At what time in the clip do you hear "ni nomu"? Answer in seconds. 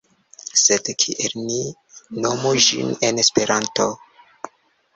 1.41-2.55